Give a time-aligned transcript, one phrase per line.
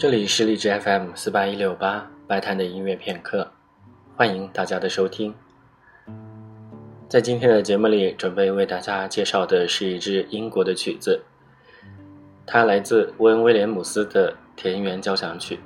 [0.00, 3.52] 这里是荔枝 FM 四八一六八白谈的音乐片刻，
[4.16, 5.34] 欢迎大家的收听。
[7.06, 11.20] 在今天的节目里，准备为大家介绍的是一支英国的曲子，
[12.46, 15.60] 它来自温·威廉姆斯的《田园交响曲》。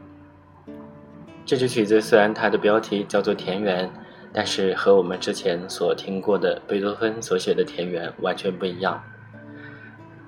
[1.46, 3.86] 这支曲子虽然它的标题叫做《田园》，
[4.32, 9.00] 但是和我们之前所听过的贝多芬所写的《田园》完全不一样。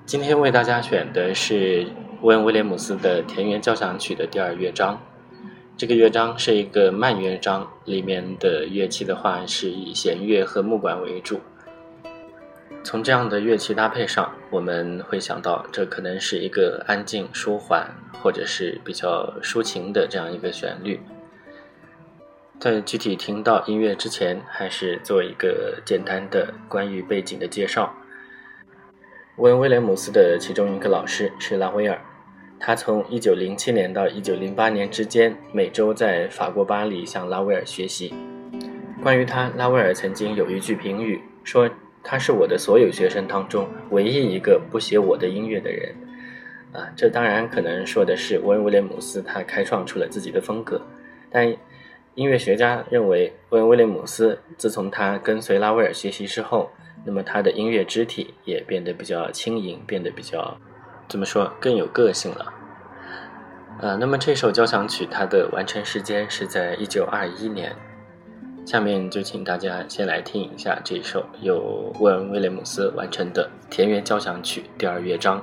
[0.05, 1.85] 今天为大家选的是
[2.21, 4.99] 温·威廉姆斯的《田园交响曲》的第二乐章。
[5.77, 11.39] 这个乐章是一个慢乐章，里面的乐器的话是以弦乐和木管为主。
[12.83, 17.87] 从这样的乐器搭配上，我们会想到这可能是一个安静、舒缓，
[18.23, 20.99] 或者是比较抒情的这样一个旋律。
[22.59, 27.93] 在具体听到音乐之前，还是做一个简单的关于背景的介绍。
[29.35, 32.01] 温·威廉姆斯的其中一个老师是拉威尔，
[32.59, 38.13] 他从1907年到1908年之间，每周在法国巴黎向拉威尔学习。
[39.03, 41.69] 关于他，拉威尔曾经有一句评语说
[42.03, 45.95] ：“他是我的所有学生当中唯一一个不写我的音乐的人。”
[46.73, 50.81] 啊，这当然可能说的是温·威廉姆斯他开创出了自己的风格，
[51.29, 51.47] 但
[52.15, 56.71] 音乐学家认为温·威廉姆斯自从他跟随拉威尔学习之后。
[57.05, 60.59] 那么他的音乐肢体也变得比较轻盈，变得比较，
[61.07, 62.53] 怎么说更有个性了。
[63.79, 67.75] 呃，那么这首交响曲它的完成时间是在一九二一年。
[68.65, 75.41] 下面就请大家先来听一下这首由温威廉姆斯完成的《田园交响曲》第二乐章。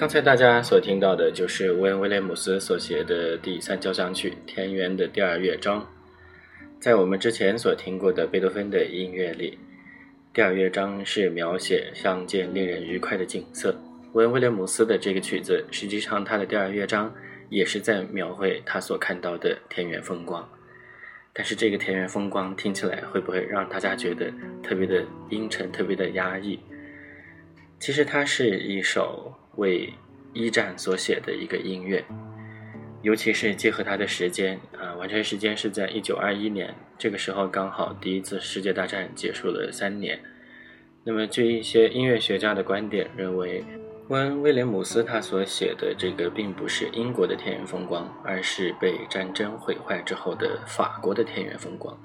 [0.00, 5.86] 刚才大家所听到的就是威恩·威廉姆斯所写的第三交响曲《田园》的第二乐章。
[6.80, 9.58] 在我们之前所听过的贝多芬的音乐里，
[10.32, 13.78] 第二乐章是描写乡间令人愉快的景色。
[14.14, 17.14] 威恩·威廉姆斯的这个曲子，实际上他的第二乐章
[17.50, 20.48] 也是在描绘他所看到的田园风光。
[21.34, 26.58] 但是这个田园风光听起来会不会让大家觉得特别的阴沉、特别的压抑？
[27.78, 29.92] 其实它是一首为
[30.32, 32.04] 一战所写的一个音乐。
[33.02, 40.20] 尤其是结合它的时间啊，完成时间是在一九二一年，这个时候刚好第一次世界大战结束了三年。
[41.02, 43.64] 那么，据一些音乐学家的观点认为，
[44.08, 51.98] 温·威廉姆斯他所写的这个并不是英国的田园风光，而是被战争毁坏之后的法国的田园风光。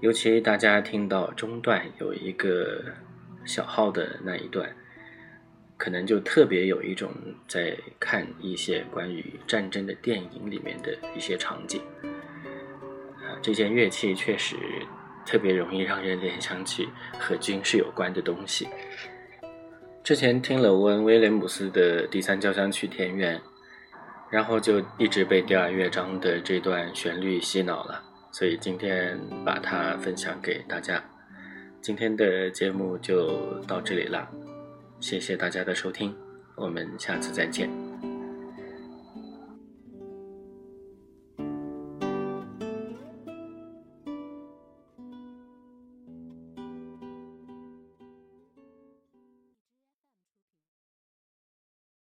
[0.00, 2.82] 尤其大家听到中段有一个
[3.44, 4.74] 小号的那一段。
[5.78, 7.10] 可能就特别有一种
[7.46, 14.56] 在看一些关于战争的电影里面的一些场景，啊，这件乐器确实
[15.24, 18.68] 特别容易让人联想起和军事有关的东西。
[20.02, 23.38] 之前听了温威廉姆斯的第三交响曲《田园》，
[24.30, 31.04] 然后就一直被第二乐章的这段旋律洗脑了，所以今天把它分享给大家。
[31.80, 34.28] 今天的节目就到这里了。
[35.00, 36.14] 谢谢大家的收听，
[36.54, 37.87] 我们下次再见。